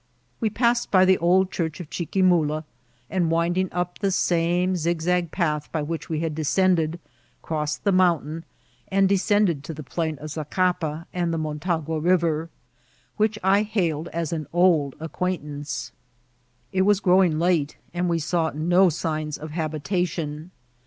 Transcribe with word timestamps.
We 0.39 0.49
passed 0.49 0.89
by 0.89 1.05
the 1.05 1.19
old 1.19 1.51
church 1.51 1.79
of 1.79 1.91
Chiquimula, 1.91 2.63
and, 3.07 3.29
winding 3.29 3.71
up 3.71 3.99
the 3.99 4.09
same 4.09 4.75
zigzag 4.75 5.29
path 5.29 5.71
by 5.71 5.83
which 5.83 6.09
we 6.09 6.21
had 6.21 6.33
descended, 6.33 6.99
crossed 7.43 7.83
the 7.83 7.91
mountain, 7.91 8.43
and 8.87 9.07
descended 9.07 9.63
to 9.63 9.75
the 9.75 9.83
plain 9.83 10.17
of 10.17 10.31
Zacapa 10.31 11.05
and 11.13 11.31
tfie 11.31 11.39
Motagua 11.39 11.99
River, 12.03 12.49
which 13.17 13.37
I 13.43 13.61
hailed 13.61 14.07
as 14.07 14.33
an 14.33 14.47
old 14.51 14.97
acquamtance. 14.97 15.91
It 16.71 16.81
was 16.81 16.99
growing 16.99 17.37
late, 17.37 17.77
and 17.93 18.09
we 18.09 18.17
saw 18.17 18.49
no 18.55 18.89
signs 18.89 19.37
of 19.37 19.51
habitation. 19.51 20.49